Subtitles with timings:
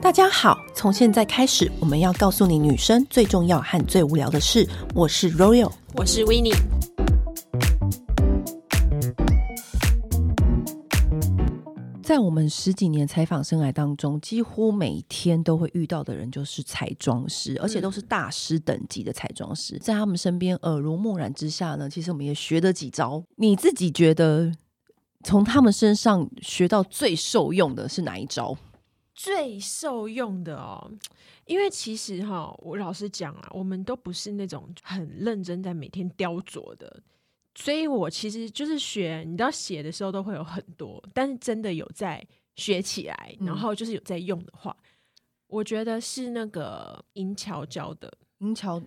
[0.00, 4.64] 大家好，从现在开始，我们要告诉你女生最重要和最无聊的事。
[4.94, 6.54] 我是 Royal，我是 Winnie。
[12.04, 19.76] 在我们十几年采访生涯当中，几乎每天都会遇到的人就是彩妆师，而且都是大师等级的彩妆师。
[19.78, 23.24] 在他们身边耳濡目染之下呢，其实我们也学得几招。
[23.34, 24.52] 你自己觉得
[25.26, 28.56] 从他们身上学到最受用的是哪一招？
[29.12, 30.88] 最受用的哦，
[31.46, 37.02] 因为其实哈，我老实讲啊，我们都不是那种很认真在每天雕琢的，
[37.56, 44.84] 所以我其实就是学，你知道写的时候都会有很多，但是真的有在学起来，然后就是有在用的话，嗯、
[45.48, 48.80] 我觉得是那个银桥教的银桥。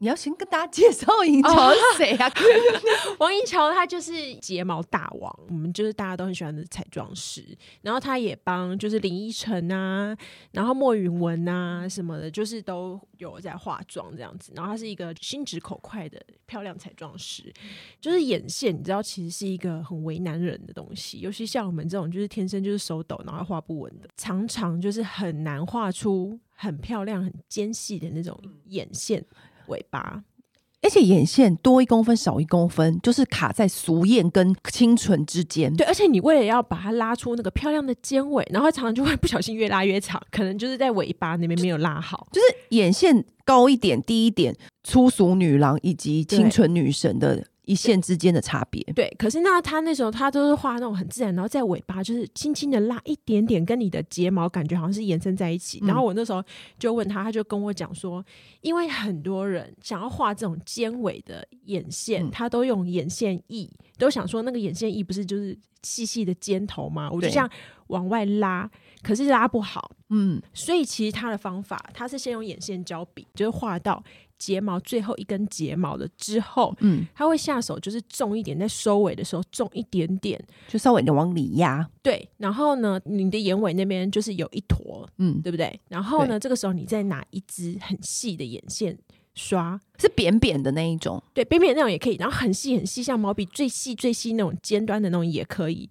[0.00, 2.28] 你要先跟大家介绍银桥是谁啊？
[2.28, 7.44] 哦、 王银桥他就是睫毛大王，我们就是大家都很喜欢的彩妆师。
[7.82, 10.16] 然后他也帮就是林依晨啊，
[10.52, 14.52] 然后莫允文啊什么的，就是都有在化妆这样子。
[14.54, 17.52] 然后他是一个心直口快的漂亮彩妆师。
[18.00, 29.24] 就是眼线，你知道其实是一个很为难人的东西，尤其像我们这种就是天生就是手抖，然后画不稳的，常常就是很难画出很漂亮、很尖细的那种眼线。
[29.68, 30.22] 尾巴，
[30.82, 35.74] 而且眼线多一公分少一公分，就是卡在俗艳跟清纯之间。
[35.74, 42.46] 对，而且你为了要把它拉出那个漂亮的尖尾，然后常常就会不小心越拉越长，可能就是在尾巴那边没有拉好，就，是
[42.76, 47.44] 眼线高一点、低一点，粗俗女郎以及清纯女神的。
[47.68, 49.14] 一线之间的差别，对。
[49.18, 55.78] 可是那他那时候他都是画那种很自然，然后在尾巴就是轻轻的拉一点点，跟你的睫毛感觉好像是延伸在一起。
[55.82, 56.42] 嗯、然后我那时候
[56.78, 58.24] 就问他，他就跟我讲说，
[58.62, 67.10] 因为很多人想要画这种尖尾的眼线，嗯、他都用眼线液，都想说那个眼线液不是就是细细的尖头吗？
[67.10, 67.50] 我就这样
[67.88, 68.70] 往外拉，
[69.02, 69.90] 可是拉不好。
[70.10, 74.02] 嗯，所以其实他的方法，他是先用眼线胶笔，就是画到。
[74.38, 81.84] 睫毛最后一根睫毛了之后，嗯，他会下手就是重一点，在收尾的时候重一点点，就稍微的往里压。
[82.04, 85.80] 对，然后呢，你的眼尾那边就是有一坨，嗯，对不对？
[85.88, 88.96] 然后呢，这个时候你再拿一支很细的眼线
[89.38, 95.88] 刷，是扁扁的那一种，对，扁扁的那种也可以，然后很细很细，像毛笔最细最细那种尖端的那种也可以。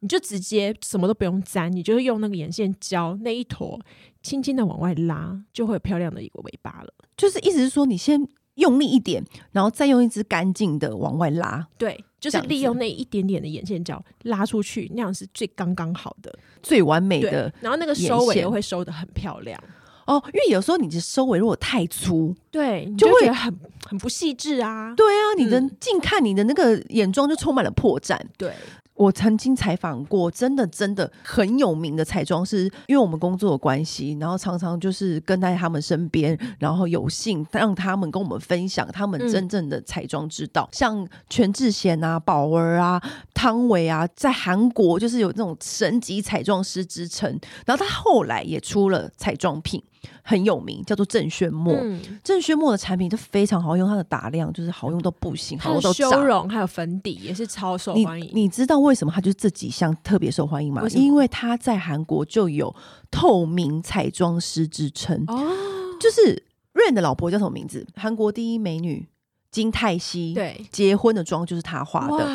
[0.00, 3.80] 你就直接什么都不用沾，你就是用那个眼线胶那一坨，
[4.22, 6.92] 轻轻的往外拉，就会有漂亮的一个尾巴了。
[7.16, 8.20] 就是意思是说，你先
[8.56, 11.66] 用力一点，然后再用一支干净的往外拉。
[11.78, 17.52] 对，就是利用那一点点的眼线胶拉出去，那样是最刚刚好的、最完美的。
[17.60, 19.58] 然后那个收尾又会收得很漂亮
[20.06, 23.54] 哦，因为有时候你的收尾如果太粗，对，就会很
[23.86, 24.94] 很不细致啊。
[24.96, 28.18] 对啊，你的近看你的那个眼妆就充满了破绽。
[28.38, 28.52] 对。
[28.94, 42.98] 我曾经采访过，真的真的很有名的彩妆师，因为我们工作的关系，然后常常就是跟在他们身边，然后有幸让他们跟我们分享他们真正的彩妆之道，嗯、像全智贤啊、宝儿啊、
[43.34, 49.82] 汤唯啊，在韩国就是有那种神级彩妆师之称，然后他后来也出了彩妆品。
[50.22, 51.74] 很有名，叫做郑轩墨。
[51.74, 58.28] 嗯、正轩墨的产品都非常好用，它的打量就是好用到不行，好用到修容还有粉底也是超受欢迎。
[58.34, 60.82] 你，你知道为什么它就是这几项特别受欢迎吗？
[60.82, 62.74] 为因为它在韩国就有
[63.10, 65.52] 透明彩妆师之称哦。
[66.00, 66.42] 就是
[66.74, 67.86] Rain 的老婆叫什么名字？
[67.94, 69.08] 韩国第一美女
[69.50, 72.28] 金泰熙，对，结婚的妆就是她化的。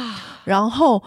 [0.45, 1.03] 然后。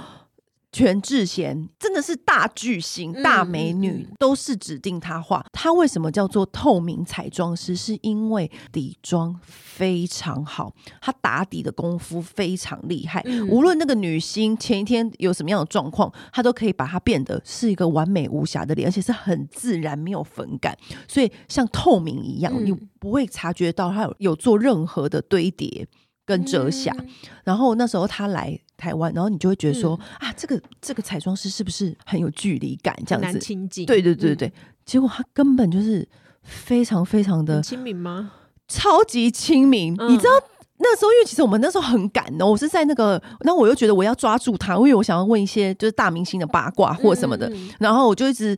[0.74, 5.46] 全智贤真的是大巨星、大美女，都是指定她画。
[5.52, 7.76] 她为什么叫做透明彩妆师？
[7.76, 13.22] 是因为底妆非常好，她打底的功夫非常厉害。
[13.24, 25.86] 嗯、无论那个女星前一天有什么样的状况，她都可以把它变得是一个完美无瑕的脸，而且是很自然，没有粉感，所以像透明一样，嗯、你不会察觉到她有有做任何的堆叠
[26.26, 26.92] 跟遮瑕。
[26.98, 27.06] 嗯、
[27.44, 28.58] 然后那时候她来。
[28.76, 32.94] 台湾，然后你就会觉得说、嗯、啊，这个这个彩妆师是不是很有距离感？
[33.06, 33.86] 这样子，难亲近。
[33.86, 34.52] 对对对对，嗯、
[34.84, 36.06] 结果他根本就是
[36.42, 38.32] 非常非常的亲民吗？
[38.68, 39.94] 超级亲民。
[39.98, 40.30] 嗯、你知道
[40.78, 48.56] 那时候，因为其实我们那时候很赶哦，我是在那个，那我又觉得我要抓住他，因为我想要问一些就是大明星的八卦或什么的，嗯、然后我就一直。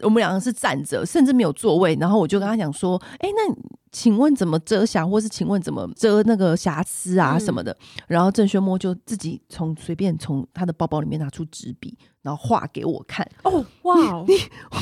[0.00, 1.96] 我们两个是站着，甚至没有座位。
[2.00, 3.54] 然后我就跟他讲说：“哎、欸，那
[3.94, 13.24] 请问怎么遮瑕，或是请问怎么遮那个瑕疵啊什么的？”嗯、然后郑轩墨就自己从随便从他的包包里面拿出纸笔，然后画给我看。
[13.44, 13.94] 哦，哇！
[14.26, 14.40] 你，你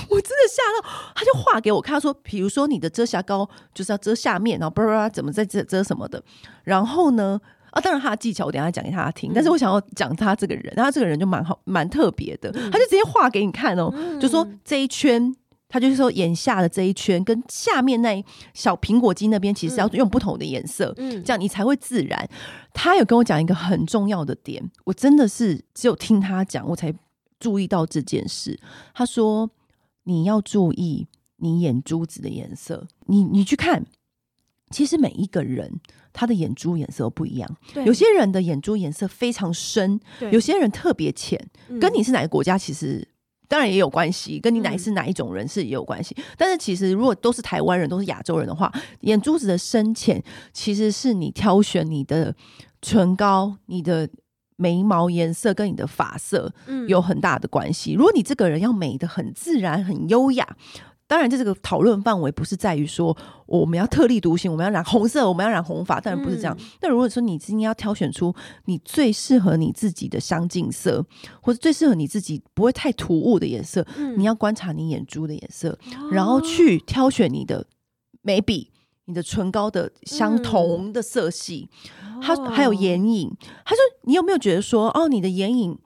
[0.08, 6.22] 我真的吓到，他就画给我看，他说：“比如说你的遮瑕膏就是要遮下面，然后巴拉巴拉怎么在遮遮什么的。”
[6.64, 7.38] 然后呢？
[7.72, 15.34] 啊，当然他的技巧我等下讲给他听，嗯、但是我想要讲他这个人，他这个人就蛮好，蛮特别的，嗯、他就直接画给你看哦，嗯、就说这一圈，
[15.72, 18.22] 他就是说眼下的这一圈跟下面那
[18.52, 22.28] 小苹果肌那边，其实要用不同的颜色，嗯，这样你才会自然。
[22.74, 26.94] 他有跟我讲一个很重要的点，我真的是只有听他讲，我才
[27.40, 28.60] 注意到这件事。
[28.92, 29.50] 他说
[30.04, 31.08] 你要注意
[31.38, 33.86] 你眼珠子的颜色，你你去看。
[34.70, 35.80] 其实每一个人
[36.14, 43.06] 他的眼珠颜色不一样，有些人的眼珠颜色非常深，有些人特别浅，嗯、跟你是哪个国家其实
[43.52, 46.14] 当然也有关系，跟你哪是哪一种人是也有关系。
[46.16, 52.34] 嗯、但是其实如果都是台湾人，都是亚洲人的话，眼珠子的深浅其实是你挑选你的
[52.80, 54.08] 唇膏、你的
[54.56, 56.50] 眉毛颜色跟你的发色
[56.88, 57.92] 有很大的关系。
[57.92, 60.56] 嗯、如果你这个人要美的很自然、很优雅。
[61.12, 63.14] 当然，这个讨论范围不是在于说
[63.44, 66.56] 我们要特立独行，我们要染红色，我们要染红发，当然不是这样。
[66.80, 71.04] 那、嗯、如果说你今天要挑选出你最适合你自己的相近色，
[71.42, 77.66] 或者最适合你自己不会太突兀的颜色，嗯、你要观察你眼珠的颜色，哦、然后去挑选你的
[78.22, 78.70] 眉笔、
[79.04, 81.68] 你的唇膏的相同的色系。
[82.22, 83.36] 他、嗯、还有眼影，
[83.66, 85.78] 他说你有没有觉得说哦，你的眼影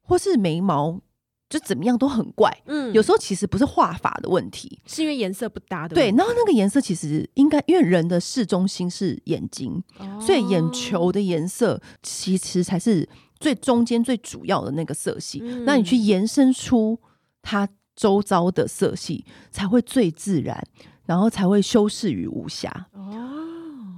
[0.00, 1.02] 或是眉毛？
[1.52, 5.94] 就怎么样都很怪，嗯，有时候其实不是画法的问题，是因为颜色不搭的。
[5.94, 13.06] 对，然后那个颜色其实应该，因为人的视中心是眼睛，哦、所以眼球的颜色其实才是
[13.38, 15.40] 最中间最主要的那个色系。
[15.42, 16.98] 嗯、那你去延伸出
[17.42, 20.66] 它周遭的色系，才会最自然，
[21.04, 22.86] 然后才会修饰于无瑕。
[22.94, 23.41] 哦。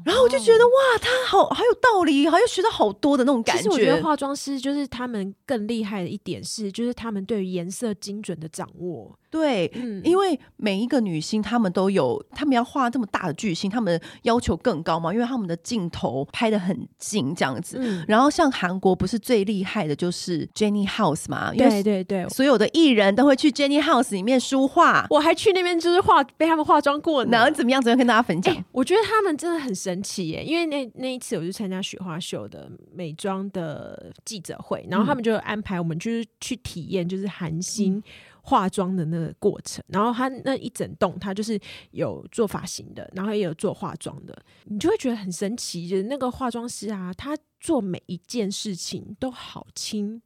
[0.04, 3.62] 然后我就觉得哇，他好好有道理，好像学到好多的那种感觉。
[3.62, 9.18] 其实我觉得化妆师就是他们更厉害的一点是，就是他们对于颜色精准的掌握。
[9.30, 17.76] 对，嗯，因为每一个女星，她们都有，她们要画这么大的巨星，她们要求更高嘛，因为他们的镜头拍的很近，这样子。
[17.80, 21.52] 嗯、然后像韩国不是最厉害的就是 Jenny House 嘛？
[21.52, 27.30] 对对对，所有的艺人都会去 Jenny House 里面梳化，我还去那边就是化被他们化妆过呢。
[27.32, 27.82] 然后怎么样？
[27.82, 28.64] 怎么样跟大家分享？
[28.70, 37.96] 我觉得他们真的很神奇耶，因为那那一次我就参加雪花秀的美妆的记者会，然后他们就安排我们就是去体验，就是韩星。
[37.96, 38.02] 嗯
[38.46, 41.58] 化妆的那个过程，然后他那一整栋，他就是
[41.92, 45.88] 有做发型的，然后也有做化妆的，你就会觉得很神奇。
[45.88, 50.20] 就是那个化妆师啊，他做每一件事情都好轻，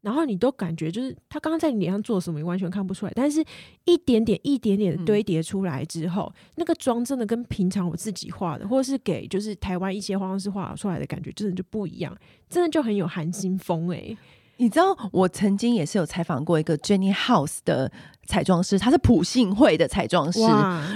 [0.00, 3.12] 然后你都感觉就是他刚刚在你脸上做什么，你完全看不出来。
[3.14, 3.44] 但是
[3.84, 12.16] 一点点、一点点的堆叠出来之后，嗯、那个妆真的跟平常我自己画的，或者是给就是台湾一些化妆师画出来的感觉，真的就不一样，
[12.48, 14.18] 真的就很有韩星风哎、欸。
[14.60, 17.90] 你知道我曾经也是有采访过一个 Jenny House 的
[18.26, 20.40] 彩妆师，他是朴信惠的彩妆师。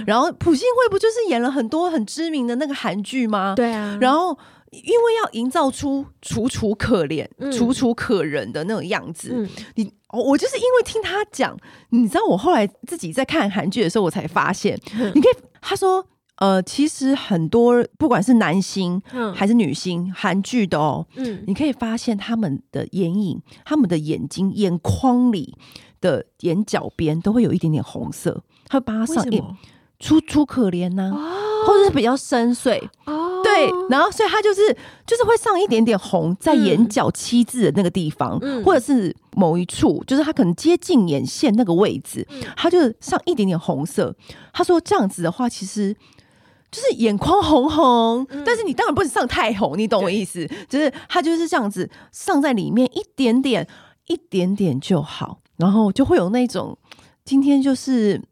[0.04, 3.54] 然后朴信惠不就是演了很多很知名的那个韩剧吗？
[3.54, 3.96] 对啊。
[4.00, 4.36] 然后
[4.72, 11.56] 因为要营造出楚楚可怜、嗯、楚楚可人的那种样子，嗯、你我就是因为听他讲，
[11.90, 16.04] 你知道我后来自己在看韩剧的时候，我才发现，嗯、你可以他说。
[16.36, 19.00] 呃，其实很多不管是男星
[19.32, 25.54] 还是女星，韩剧的哦，嗯，你可以发现他们的眼影、他们的眼睛眼眶里
[26.00, 29.44] 的眼角边都会有一点点红色，他会帮他上眼，
[30.00, 33.21] 楚楚可怜呐、啊，哦、或者是比较深邃哦，
[33.70, 34.76] 对，然后所以他就是
[35.06, 44.14] 就是会上一点点红在眼角七字的那个地方，嗯、或者是某一处，就是他可能接近眼线那个位置，嗯、他就上一点点红色。
[44.52, 45.96] 他说这样子的话，其实。
[46.74, 50.48] 就是眼眶红红，嗯、但是你当然不能上太红，你懂我意思？
[50.70, 53.68] 就是它就是这样子上在里面一点点，
[54.06, 56.78] 一点点就好，然后就会有那种
[57.26, 58.22] 今天就是。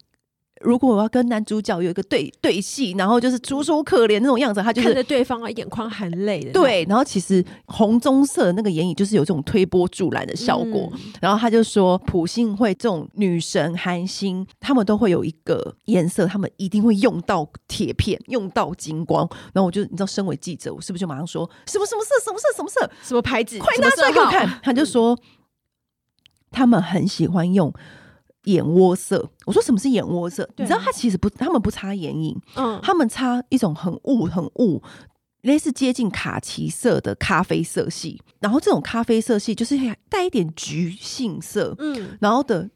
[0.61, 6.53] 如果我要跟男主角有一个对对戏，然后就是楚楚可怜那种样子，他就是看着对方啊，眼眶含泪的。
[6.53, 10.91] 对，然后其实红棕色的那个眼影就是有这种推波助澜的效果。
[10.93, 19.27] 嗯、然后他就说，普信会这种女神韩星，他们都会有一个颜色，他们一定会用到铁片，用到金光。
[19.55, 23.59] 然后我就你知道，身为记者，我是不是就马上说什么什么色，什么色，什么色，什么牌子？
[23.59, 24.61] 快拿出来给我看！
[24.63, 25.19] 他就说，
[26.51, 27.73] 他们很喜欢用。
[28.45, 30.49] 眼窝色，我说什么是眼窝色？
[30.57, 34.83] 你知道他其实不，他们不擦眼影，嗯，他们擦一种很雾、很雾，
[35.43, 38.21] 类似接近卡其色的咖啡色系。
[38.41, 39.77] 然后这种咖啡色系就是
[40.09, 42.69] 带一点橘杏色，嗯，然后的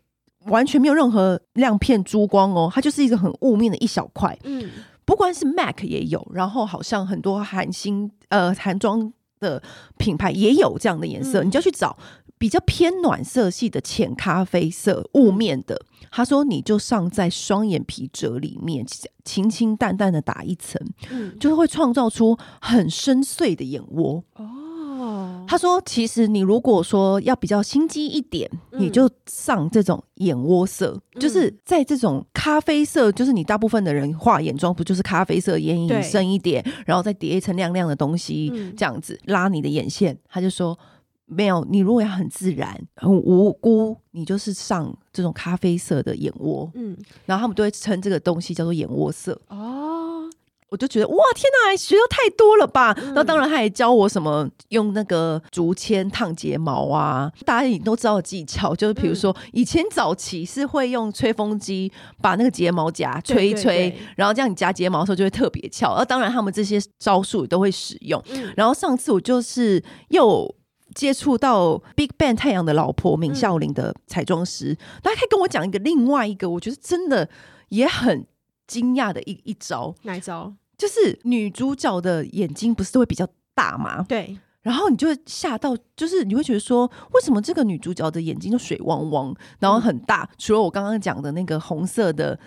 [0.46, 4.68] 完全没有任何亮片珠光哦，它就是一个很雾面的一小块，嗯，
[5.06, 9.62] 不管是 MAC 也有，然后好像很多韩星呃韩妆的
[9.96, 11.96] 品牌也有这样的颜色，嗯、你就要去找。
[12.44, 18.84] 比较偏暖色系的浅咖啡色雾面的，他说你就上在双眼皮褶里面，
[19.24, 20.78] 清清淡淡的打一层，
[21.10, 24.22] 嗯，就是会创造出很深邃的眼窝。
[24.34, 40.18] 哦，他说其实你如果说要比较心机一点，嗯，你就上这种眼窝色，嗯，就是在这种咖啡色，就是你大部分的人画眼妆不就是咖啡色，眼影深一点，然后再叠一层亮亮的东西，嗯，这样子拉你的眼线。
[40.28, 40.78] 他就说。
[41.26, 49.40] 没有，你如果要很自然、很无辜，你就是上这种咖啡色的眼窝，嗯，然后他们都会称这个东西叫做眼窝色。
[49.48, 50.28] 哦，
[50.68, 52.94] 我就觉得哇，天哪，学的太多了吧？
[53.14, 61.90] 那、嗯、当然，他也教我什么用那个竹签烫睫毛啊，大家也都知道的技巧，就是比如说、嗯、以前早期是会用吹风机
[62.20, 65.94] 把那个睫毛夹吹一吹，对对对，然后这样你夹睫毛的时候就会特别翘。
[65.94, 68.22] 而当然，他们这些招数也都会使用。
[68.30, 70.54] 嗯、然后上次我就是又。
[70.94, 77.28] 接触到 Big Bang 太阳的老婆闵孝琳的彩妆师，大家可以跟我讲一个另外一个，我觉得真的
[77.68, 78.26] 也很
[78.66, 79.94] 惊讶的一一招。
[80.02, 80.54] 哪一招？
[80.78, 84.04] 就是女主角的眼睛不是都会比较大吗？
[84.08, 84.38] 对。
[84.62, 90.22] 然后你就会吓到，就是你会觉得说，为什么这个女主角的眼睛就水汪汪，然后很大？
[90.22, 92.38] 嗯、除了我刚刚讲的那个红色的。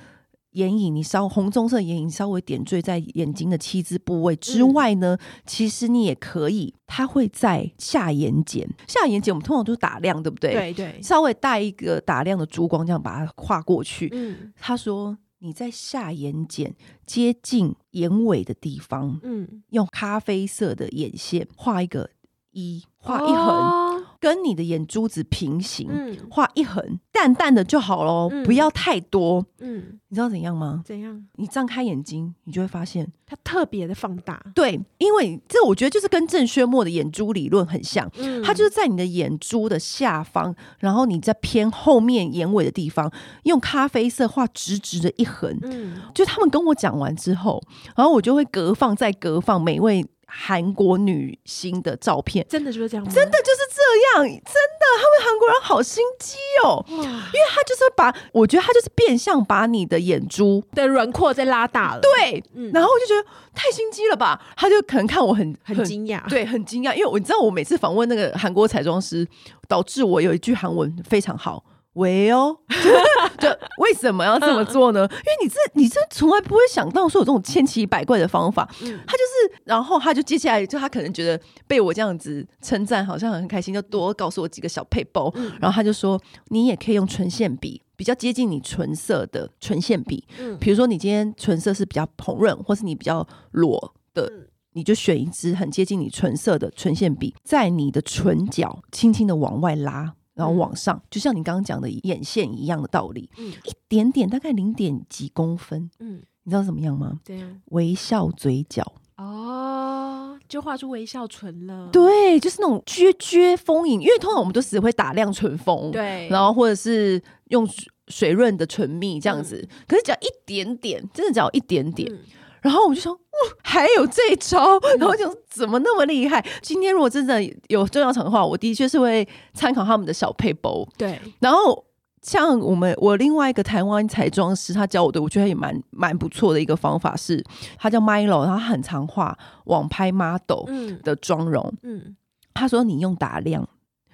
[0.58, 8.68] 眼影，你稍红棕色眼影稍微点缀在眼睛的七字部位之外呢，嗯、其实你也可以，它会在下眼睑。
[8.88, 10.54] 下眼睑我们通常都是打亮，对不对？
[10.54, 14.10] 对对，稍微带一个打亮的珠光，这样把它画过去。
[14.12, 16.74] 嗯，他说你在下眼睑
[17.06, 22.10] 接近眼尾的地方，嗯，用咖啡色的眼线画一个
[22.52, 23.38] 一，画一横。
[23.38, 25.90] 哦跟你的眼珠子平行，
[26.30, 29.46] 画、嗯、一横，淡淡的就好喽，嗯、不要太多。
[29.60, 30.82] 嗯，你知道怎样吗？
[30.86, 31.26] 怎样？
[31.36, 34.42] 你张开眼睛，你就会发现它特别的放大。
[34.54, 38.10] 对，因为这我觉得就是跟郑轩墨的眼珠理论很像。
[38.18, 43.12] 嗯，它就是在你的眼珠的下方，然后你在偏后面眼尾的地方，
[43.44, 45.58] 用咖啡色画直直的一横。
[45.64, 47.62] 嗯，就他们跟我讲完之后，
[47.96, 50.06] 然后我就会隔放再隔放每位。
[50.30, 53.12] 韩国女星的照片，真的就是这样吗？
[53.12, 69.26] 真的就是这样，真的，他们韩国人好心机哦，因为他就是把，我觉得他就是变相把你的眼珠的轮廓再拉大了，对，嗯、然后我就觉得太心机了吧，他就可能看我很很惊讶，对，很惊讶，因为我你知道我每次访问那个韩国彩妆师，
[69.68, 71.64] 导致我有一句韩文非常好。
[71.98, 72.56] 喂哦，
[73.40, 73.50] 就
[73.80, 75.02] 为什么要这么做呢？
[75.02, 78.70] 因为你这你这从来不会想到说有这种千奇百怪的方法。
[78.82, 85.32] 嗯，他就是，然后他就接下来就他可能觉得被我这样子称赞，好像很开心，就多告诉我几个小配包。
[85.36, 90.24] 嗯，然后他就说，你也可以用唇线笔，比较接近你唇色的唇线笔。
[90.38, 94.32] 嗯，比如说你今天唇色是比较红润，或是你比较裸的，
[94.74, 100.14] 你就选一支很接近你唇色的唇线笔，在你的唇角轻轻的往外拉。
[100.38, 107.20] 然后往上，嗯、就像你刚刚讲的眼线一样的道理，嗯，一点点，大概零点几公分，嗯，你知道怎么样吗？
[107.26, 108.86] 对呀，微笑嘴角，
[109.18, 111.90] 哦，就画出微笑唇了。
[111.92, 117.68] 对，就是那种撅撅丰盈，因为通常我们都只会打亮唇峰，对，然后或者是用
[118.08, 122.14] 水润的唇蜜这样子，嗯、可是只要一点点，真的只要一点点。
[122.14, 122.20] 嗯
[122.62, 123.20] 然后我就说，哇，
[123.64, 126.44] 还有这一招，然后就怎么那么厉害？
[126.62, 130.88] 今天如果真的有重要场的话，我的确是会参考他们的小配包。
[130.98, 131.86] 对，然后
[132.22, 137.44] 像我们我另外一个台湾彩妆师，他教我的，我觉得也蛮蛮不错的一个方法是，
[137.78, 140.66] 他叫 Milo，他很常画网拍 model
[141.04, 141.74] 的妆容。
[141.84, 142.16] 嗯，嗯
[142.54, 143.68] 他说你用打亮，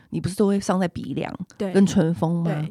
[0.09, 2.67] 你不是都会上在鼻梁对跟唇峰吗？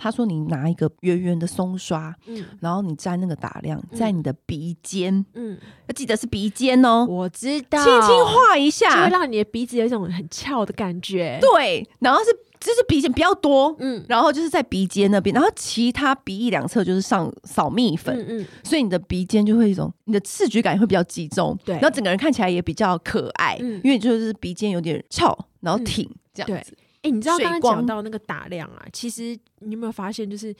[0.00, 7.04] 他说：“你拿一个圆圆的松刷，嗯，然后你沾那个打亮在你的鼻尖，嗯，要记得是鼻尖哦。
[7.06, 11.38] 我知道，轻轻画一下，就会让你的鼻子有一种很翘的感觉。
[11.40, 12.26] 对，然后是
[12.60, 26.72] 就是鼻尖比较多，嗯，然后就是在鼻尖那边，然后其他鼻翼两侧就是上扫蜜粉，嗯嗯，所以你的鼻尖就会一种你的视觉感也会比较集中，对，然后整个人看起来也比较可爱，嗯，因为就是鼻尖有点翘，然后挺这样子。”
[27.10, 28.86] 你知道刚刚讲到那个打量啊？
[28.92, 30.54] 其实你有没有发现，就是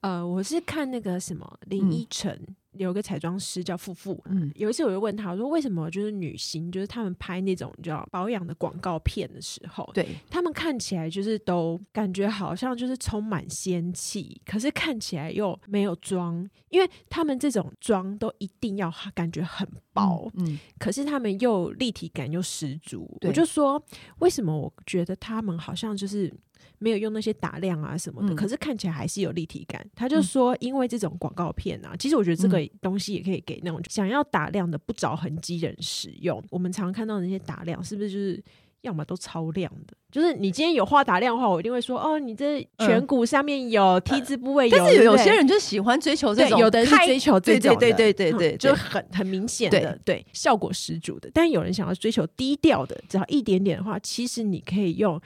[0.00, 2.36] 呃，我是看那个什么林依晨。
[2.46, 23.82] 嗯有个彩妆师叫富富，嗯，有一次我就问他，我说为什么就是女星，就是他们拍那种叫保养的广告片的时候，对，他们看起来就是都感觉好像就是充满仙气，可是看起来又没有妆，因为他们这种妆都一定要感觉很薄，嗯，嗯，可是他们又立体感又十足，我就说
[24.20, 26.32] 为什么我觉得他们好像就是。
[26.78, 29.84] 没有用那些打亮啊什么的，嗯、可是看起来还是有立体感。
[29.94, 36.42] 他就说，因为这种广告片啊，嗯、其实我觉得这个东西也可以给那种想要打亮的不着痕迹人使用。
[36.50, 38.42] 我们常常看到那些打亮，是不是就是
[38.82, 39.94] 要么都超亮的。
[40.10, 44.76] 就是你今天有画打亮的话，我一定会说哦，你这颧骨上面有 T 字部位有。
[44.76, 51.30] 但是有些人就喜欢追求这种，有的人是追求这种，对对对对对，就很很明显的，对效果十足的。
[51.32, 55.18] 但有人想要追求低调的，只要一点点的话，其实你可以用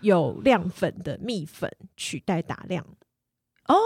[0.00, 2.84] 有亮粉的蜜粉取代打亮。
[3.66, 3.76] 哦，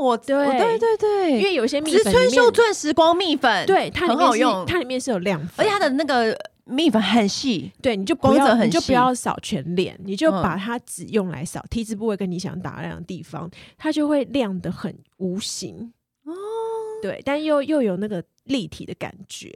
[0.00, 6.36] 我对对对对，因为有些蜜粉，植村秀钻石光蜜粉，对，它很好用，它里面是有亮粉，而且它的那个。
[6.68, 13.48] 蜜粉很细，对，你就不要，你就不要扫全脸，你就把它只用来扫 T 字部位跟你想打亮的地方，
[13.78, 15.92] 它就会亮的很无形
[16.24, 16.32] 哦。
[17.00, 19.48] 对，但又又有那个立体的感觉，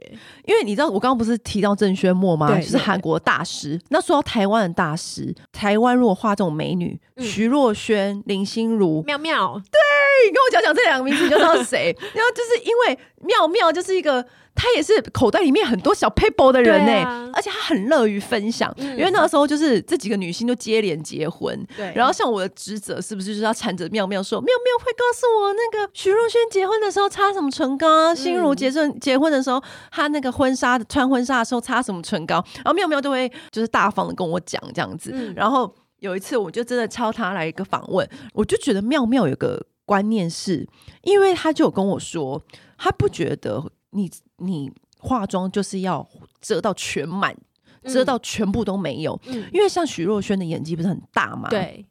[0.45, 2.55] 因为你知道我刚刚不是提到郑轩墨吗？
[2.59, 3.79] 就是韩国大师。
[3.89, 11.95] 那说到台湾的大师，台湾如果画这种美女，嗯、徐若瑄、林心如、妙妙，对，你跟我讲讲这两个名字，你就知道是谁。
[12.13, 14.25] 然后就是因为妙妙就是一个。
[14.53, 18.71] 他也是口袋里面很多小 paper 的人呢、欸，啊、而且他很乐于分享。
[18.77, 21.91] 嗯、因为那个时候就是这几个女星都接连结婚，对。
[21.95, 35.11] 然后像我的职责是不是就是要缠着妙妙说，妙妙会告诉我那个徐若瑄结婚的时候擦什么唇膏，心如结婚结婚的时候，她那个婚纱穿婚纱的时候擦什么唇膏，然后妙妙都会就是大方的跟我讲这样子。
[35.13, 40.67] 嗯、然后有一次我就真的敲她来一个访问，我就觉得妙妙有个观念是，
[41.01, 42.43] 因为她就有跟我说，
[42.77, 43.71] 她不觉得。
[43.93, 44.09] 你
[44.41, 46.07] 你化妆就是要
[46.41, 47.35] 遮到全满，
[47.83, 51.49] 嗯、遮到全部都没有，嗯、因为像许若瑄的眼睛不是很大嘛？
[51.49, 51.85] 对，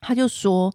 [0.00, 0.74] 他就说，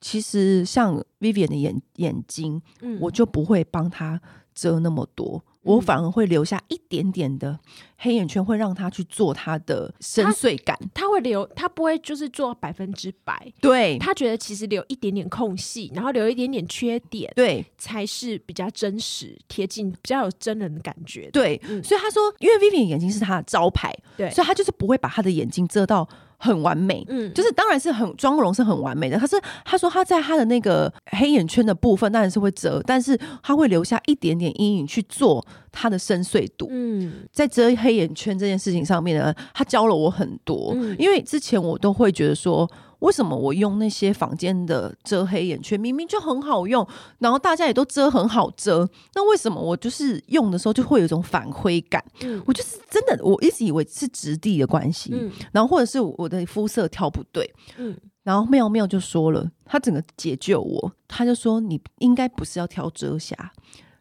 [0.00, 4.20] 其实像 Vivienne 的眼眼睛，嗯、我就不会帮他
[4.54, 5.44] 遮那么多。
[5.62, 7.58] 我反而会留下一点点的
[7.96, 10.78] 黑眼圈，会让他去做他的深邃感。
[10.94, 13.52] 他会留，他不会就是做百分之百。
[13.60, 21.28] 对，他觉得其实留一点点空隙，然后留一点点缺点，对，才是比较真实、贴近、比较有真人的感觉。
[21.32, 26.08] 对，嗯、所以他说，因为 Vivienne 眼睛是他的招牌，对，所以他就是不会把他的眼睛遮到。
[26.38, 29.18] 很完美，嗯，就是当然是很妆容是很完美的。
[29.18, 36.68] 可是他说他在他的那个黑眼圈的部分当然是会遮，但是他会留下一点点阴影去做他的深邃度。
[36.70, 40.72] 嗯，在遮黑眼圈这件事情上面呢，他教了我很多。
[40.74, 42.68] 嗯，因为之前我都会觉得说。
[43.00, 46.86] 为什么我用那些房间的遮黑眼圈，明明就很好用，
[47.18, 52.04] 然后大家也都遮很好遮，那为什么我就是用的时候就会有一种反灰感？
[52.22, 63.52] 嗯，我就是真的，我一直以为是质地的关系，嗯，然后或者是我的肤色挑不对，嗯，然后妙妙就说了，他整个解救我，他就说你应该不是要挑遮瑕，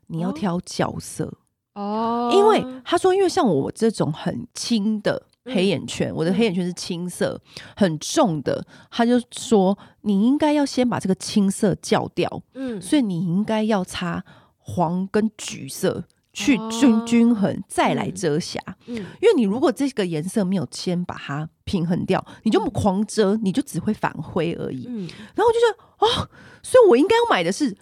[0.07, 1.31] 你要挑角色
[1.75, 5.27] 哦，因为他说，因为像我这种很轻的。
[5.53, 7.39] 黑眼圈，我的黑眼圈是青色，
[7.75, 8.65] 很重的。
[8.91, 14.23] 他就说，你应该要先把这个青色叫掉，嗯，所以你应该要擦
[14.57, 24.85] 黄跟橘色去均均衡，再来遮瑕，嗯，因为你如果这个颜色没有先把它平衡掉，你就狂遮，你就只会反灰而已。
[24.87, 26.29] 嗯，然后我就觉得，哦，
[26.61, 27.75] 所以我应该要买的是。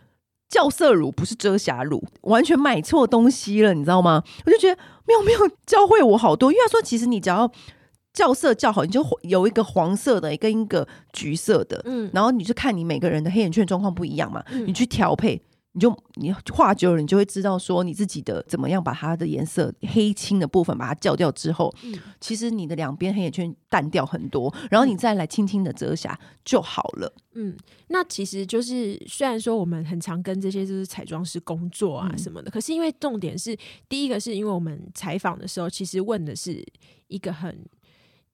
[0.56, 4.24] 校色乳不是遮瑕乳，完全买错东西了，你知道吗？
[4.46, 7.52] 我就觉得妙妙教会我好多，因为他说其实你只要
[8.14, 15.42] 校色校好，你就有一个黄色的跟一个橘色的，嗯，然后你就看你每个人的黑眼圈状况不一样嘛，嗯，你去调配。
[15.76, 27.14] 你就你画久了，你就会知道说你自己的怎么样把它的颜色黑青的部分把它叫掉之后，嗯，其实你的两边黑眼圈淡掉很多，然后你再来轻轻的遮瑕就好了。
[27.34, 27.54] 嗯，
[27.90, 33.58] 那其实就是虽然说我们很常跟这些就是彩妆师工作啊什么的，嗯，可是因为重点是
[33.90, 36.66] 第一个是因为我们采访的时候其实问的是
[37.08, 37.60] 一个很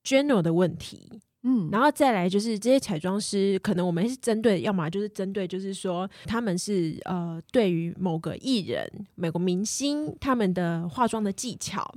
[0.03, 1.19] general 的问题。
[1.43, 11.95] 嗯，然后再来就是这些彩妆师，可能我们是针对，要么就是针对，就是说他们是呃，对于某个艺人、某个明星他们的化妆的技巧。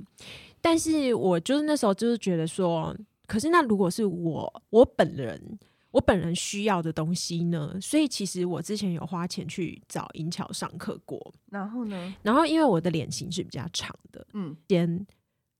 [0.61, 2.95] 但是我就是那时候就是觉得说，
[3.27, 5.59] 可是那如果是我我本人，
[5.91, 7.77] 我本人需要的东西呢？
[7.79, 11.33] 所以其实我之前有花钱去找银桥上课过。
[11.51, 12.15] 然后呢？
[12.23, 15.05] 然后因为我的脸型是比较长的，嗯，先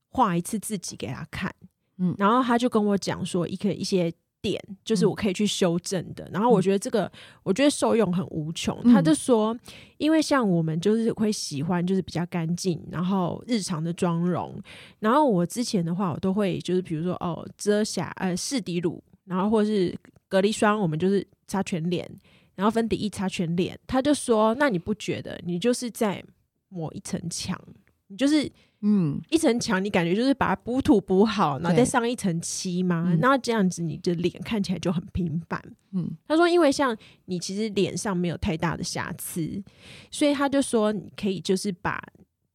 [0.10, 1.54] 画一次自己给他看。
[1.98, 6.26] 嗯，然后他就跟我讲说一个一些点，就是我可以去修正的。
[6.26, 8.78] 嗯、然后我觉得这个，我觉得受用很无穷。
[8.84, 9.58] 嗯、他就说，
[9.98, 14.62] 因为像我们就是会喜欢就是比较干净，然后日常的妆容。
[15.00, 22.06] 然后我之前的话，我都会就是比如说哦，遮瑕呃试底乳，然后或是隔离霜，我们就是擦全脸，
[22.56, 23.80] 然后粉底液擦全脸。
[23.88, 26.24] 他就说，那你不觉得你就是在
[26.68, 27.60] 抹一层墙，
[28.08, 28.52] 你就是。
[28.82, 33.16] 嗯，一层墙，你感觉就是把它补土补好，然后再上一层漆吗？
[33.20, 35.62] 那、嗯、这样子你的脸看起来就很平凡。
[35.92, 39.64] 嗯，他说，因为像你其实脸上没有太大的瑕疵，
[40.12, 42.02] 所以他就说你可以就是把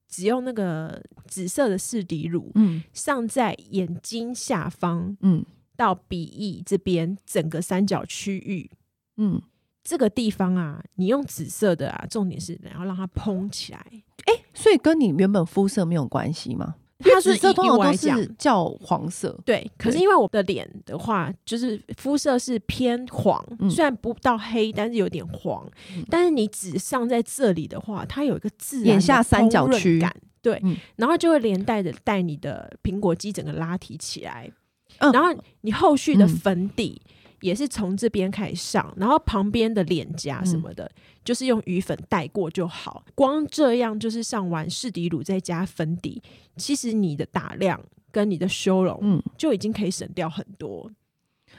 [0.08, 5.44] 只用那个紫色的适底乳，嗯，上在眼睛下方，嗯，
[5.76, 8.70] 到鼻翼这边整个三角区域，
[9.16, 9.40] 嗯，
[9.82, 13.86] 这个地方啊，你用紫色的啊，重点是然后让它蓬起来，
[14.26, 16.74] 哎、欸，所以跟你原本肤色没有关系吗？
[17.02, 19.70] 它是紫色通常都是叫黄色，对。
[19.78, 25.66] 可是因为我的脸的话，就是肤色是偏黄，嗯，虽然不到黑，但是有点黄。
[25.96, 34.50] 嗯，但是你只上在这里的话，它有一个自然眼下三角区感，对，嗯，然后就会连带着带你的苹果肌整个拉提起来，
[34.98, 35.28] 嗯，然后
[35.62, 37.00] 你后续的粉底。
[37.40, 43.02] 嗯也是从这边开始上，然后旁边的脸颊什么的，嗯，就是用余粉带过就好。
[43.14, 46.22] 光这样就是上完适底乳再加粉底，
[46.56, 47.80] 其实你的打量
[48.12, 50.90] 跟你的修容，嗯，就已经可以省掉很多。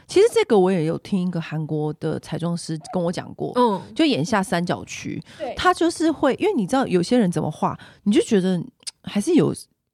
[0.06, 8.64] 其实这个我也有听一个韩国的彩妆师跟我讲过，嗯，就眼下三角区，对，他就是会，因为你知道有些人怎么画，你就觉得
[9.02, 9.52] 还是有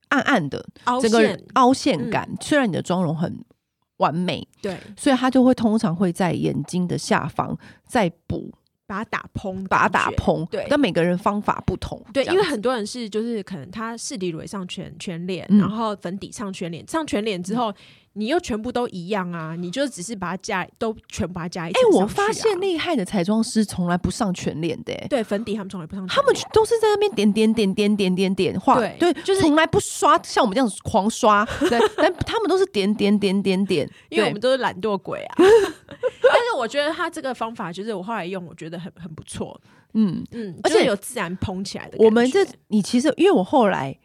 [0.09, 3.41] 暗暗的凹整个凹陷感，嗯，虽然你的妆容很。
[3.97, 8.51] 完美，对，所以他就会通常会在眼睛的下方再补，
[8.87, 10.45] 把它打蓬，把它打蓬。
[10.47, 17.69] 对，但每个人方法不同，对，因为很多人是就是可能他适底乳上全全脸，嗯，然后粉底上全脸，上全脸之后。
[17.71, 17.75] 嗯
[18.17, 19.55] 你又全部都一样啊？
[19.55, 21.77] 你就只是把它加，都全部把它加一起。
[21.77, 35.35] 哎、欸，我发现厉害的彩妆师从来不上全脸的、欸，对粉底他们从来不上，他们都是在那边点点点点点点点画，对，对就是从来不刷，像我们这样子狂刷，对， 但他们都是点点点点点，因为我们都是懒惰鬼啊。
[36.37, 39.59] 但是我觉得他这个方法，就是我后来用，我觉得很很不错，
[39.93, 41.97] 嗯嗯，而且有自然蓬起来的。
[41.99, 43.97] 我们这你其实，因为我后来。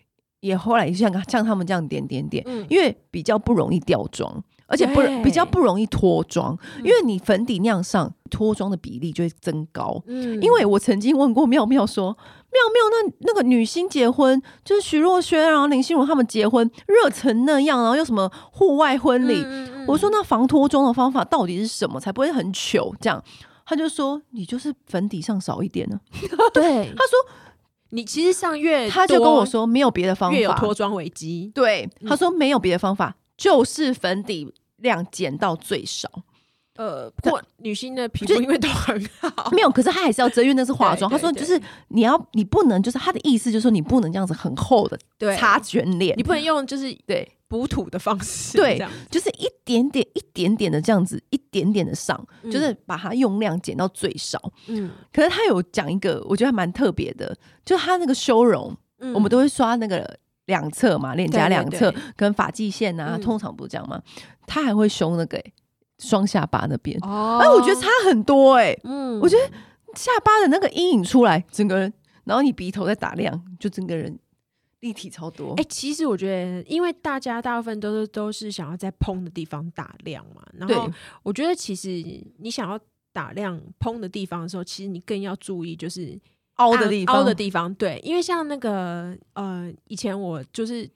[0.42, 10.02] 也后来像像他们这样点点点，嗯、因为比较不容易掉妆，而且不比较不容易脱妆，因为你粉底那样上脱妆的比例就会增高。
[10.06, 22.94] 嗯，因为我曾经问过妙妙说，妙妙那那个女星结婚，就是徐若瑄然后林心如他们结婚热成那样，然后又什么户外婚礼，嗯，我说那防脱妆的方法到底是什么，才不会很糗？
[23.00, 23.22] 这样
[23.64, 26.00] 他就说你就是粉底上少一点呢。
[26.54, 27.18] 对，他说。
[27.94, 31.52] 你其实上月，他就跟我说没有别的方法，越有脱妆危机。
[31.54, 36.08] 对，他说没有别的方法，嗯，就是粉底量减到最少。
[36.76, 41.10] 呃，不过女性的皮肤因为都很好，没有，可是她还是要遮，因为那是化妆。
[41.10, 44.96] 她说就是你要，你不能，就是她的意思就是说你不能这样子很厚的
[45.36, 47.28] 擦全脸，你不能用就是对。
[47.48, 54.40] 补土的方式，对，就是一点点、一点点的这样子，一点点的上，嗯、就是把它用量减到最少。
[54.68, 60.18] 嗯，可是她有讲一个，我觉得还蛮特别的，就她那个修容、嗯，我们都会刷那个
[60.52, 64.00] 两侧嘛，脸颊两侧跟发际线啊，通常不是这样吗？
[64.46, 65.42] 他还会修那个
[65.98, 69.42] 双、欸、下巴那边，哦，哎，我觉得差很多哎、欸，嗯，我觉得
[69.94, 71.90] 下巴的那个阴影出来，整个人，
[72.24, 74.18] 然后你鼻头再打亮，就整个人。
[74.82, 80.90] 立体超多，哎、欸，其实我觉得，因为大家大部分都是都是想要在蓬的地方打亮嘛，然后
[81.22, 81.88] 我觉得其实
[82.38, 82.76] 你想要
[83.12, 86.18] 打亮蓬的地方的时候，其实你更要注意就是
[86.56, 90.88] 凹的地方，凹的地方，对，因为像那个呃，以前我就是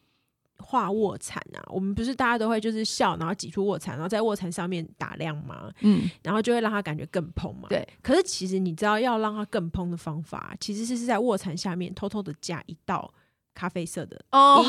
[0.59, 7.87] 画卧蚕啊，我们不是大家都会就是笑，然后挤出卧蚕，然后在卧蚕上面打亮嘛，嗯，然后就会让它感觉更蓬嘛，对。
[8.03, 13.13] 可是其实你知道要让它更蓬的方法，其实是是在卧蚕下面偷偷的加一道。
[13.57, 14.63] 咖啡色的哦，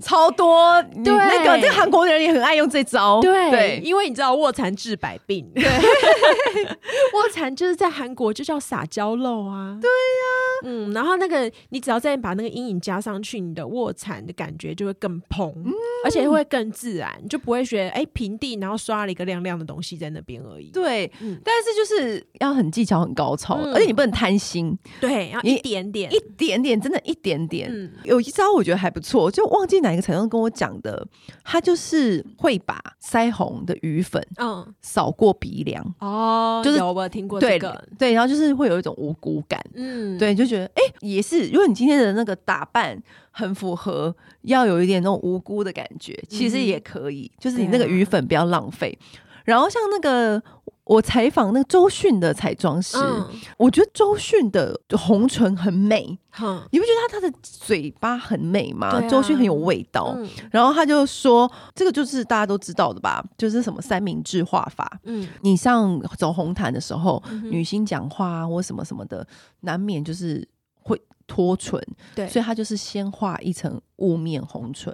[0.00, 0.82] 超多。
[1.04, 3.20] 对，那个这个韩国人也很爱用这招。
[3.20, 5.46] 对，对因为你知道卧蚕治百病。
[5.54, 5.62] 对，
[7.12, 9.78] 卧蚕就是在韩国就叫撒娇露啊。
[9.80, 15.72] 对呀、啊，嗯，然后那个你只要再把那个阴影加上去，你的卧蚕的感觉就会更蓬，嗯、
[16.06, 20.70] 而且会更自然，就不会觉得哎、欸、平地然后刷了一个亮亮的东西在那边而已。
[20.70, 24.74] 对、嗯，但是就是要很技巧很高超，嗯、而且你不能贪心。
[24.98, 27.68] 对，要一点点，一点点，真的一点点。
[27.70, 28.21] 嗯，有。
[28.22, 31.06] 一招我觉得还不错，就忘记哪一个彩妆跟我讲的，
[31.44, 37.70] 他就是会把腮红的余粉嗯扫过鼻梁哦，就是有没有听过这个？
[37.98, 42.96] 对，对，然后就是会有一种无辜感，嗯，对，就觉得哎、欸、也是，如果你今天的那个打扮
[43.30, 49.31] 很符合，要有一点那种无辜的感觉，其实也可以，嗯、就是你那个余粉不要浪费、啊。
[49.44, 50.42] 然后像那个。
[50.84, 53.24] 我采访那个周迅的彩妆师、嗯，
[53.56, 58.88] 我觉得周迅的红唇很美，嗯、你不觉得他他的嘴巴很美吗？
[58.88, 60.28] 啊、周迅很有味道、嗯。
[60.50, 65.00] 然后他就说，这个就是大家都知道的吧，就是什么三明治画法。
[65.04, 69.24] 嗯，你上走红毯的时候，嗯、女星讲话啊或什么什么的，
[69.60, 70.46] 难免就是
[70.82, 71.80] 会脱唇。
[72.16, 74.92] 对，所以他就是先画一层雾面红唇。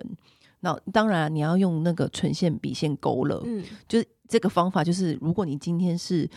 [0.60, 3.42] 那当然你要用那个唇线笔先勾勒。
[3.44, 4.06] 嗯，就是。
[4.30, 6.28] 这个方法就是，如果你今天是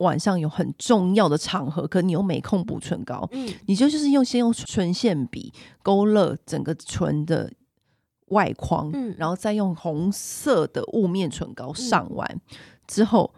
[0.00, 5.52] 晚上有很重要的场合，可你又没空补唇膏，嗯，你就就是用先用唇线笔
[5.84, 7.48] 勾勒整个唇的
[8.30, 12.56] 外框，嗯然后再用红色的雾面唇膏上完、嗯、
[12.88, 13.32] 之后，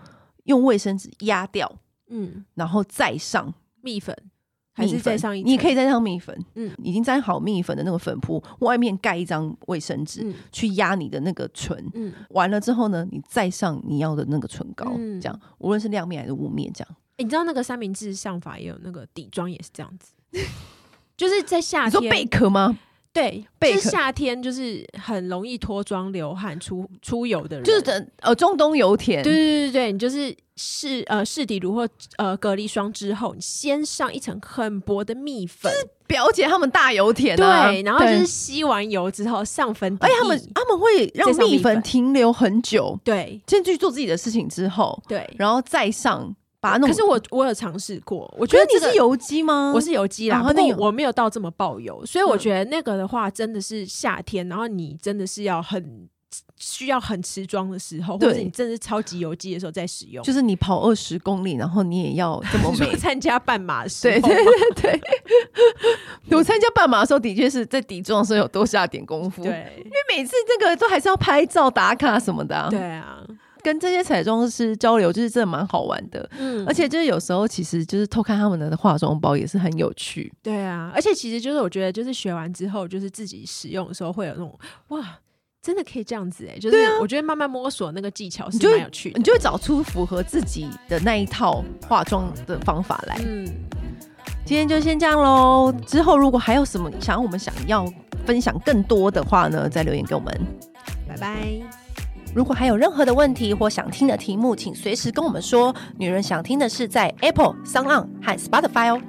[0.44, 1.70] 用卫生纸压掉，
[2.08, 4.16] 嗯，然后再上蜜粉。
[4.74, 6.36] 还是再上一，你也可以再上蜜粉。
[6.56, 11.76] 嗯，已经沾好蜜粉的那个粉扑，外面盖一张卫生纸，嗯、去压你的那个唇。
[11.94, 16.88] 嗯，完了之后呢，你再上你要的那个唇膏，嗯、这样无论是亮面还是雾面，这样。
[17.12, 20.12] 哎、欸，你知道那个三明治上法也有那个底妆也是这样子，
[21.16, 22.02] 就是在夏天。
[22.02, 22.76] 你说贝壳吗？
[23.12, 29.22] 对，就是夏天，就是很容易脱妆、流汗、出出油的人，就是等呃中东油田。
[29.22, 37.70] 对对对对，你就是试呃试底乳或呃隔离霜之后，你先上一层很薄的蜜粉，就是表姐他们大油田啊。
[37.70, 42.98] 对，然后就是吸完油之后上粉底，而且他们他们会让蜜粉停留很久。
[43.02, 46.34] 对，先去做自己的事情之后，对，然后再上。
[46.60, 49.70] 把它弄可是我我有尝试过，我觉得、这个、你是油肌吗？
[49.74, 56.08] 我是油肌啦，不过我没有到这么爆油，所以我觉得那个的话真的是夏天，然后你真的是要很
[56.56, 60.22] 需要很持妆的时候，或者你真的是超级油肌的时候再使用。
[60.24, 62.94] 就是你跑二十公里，然后你也要这么 美。
[62.96, 65.00] 参加半马的时候，对对对对。
[66.36, 73.22] 我参加半马的时候，的确是在底妆的时候有多下点功夫，对，因为每次这个都还是要拍照打卡什么的、啊，对啊。
[73.62, 84.54] 跟这些彩妆师交流，就是真的蛮好玩的，嗯，而且就是有时候其实就是偷看他们的化妆包也是很有趣，对啊，而且其实就是我觉得就是学完之后，就是自己使用的时候会有那种
[84.88, 85.18] 哇，
[85.64, 93.18] 真的可以这样子哎、欸，就是我觉得慢慢摸索那个技巧是蛮有趣的，你就会找出符合自己的那一套化妆的方法来。
[93.24, 93.48] 嗯，
[94.44, 97.90] 今天就先这样喽，之后如果还有什么想要我们想要
[98.26, 100.38] 分享更多的话呢，再留言给我们，
[101.08, 101.34] 拜拜。
[102.34, 105.74] 如果还有任何的问题或想听的题目，请随时跟我们说。
[105.96, 109.00] 女人想听的是在 Apple、SoundOn 和 Spotify 哦。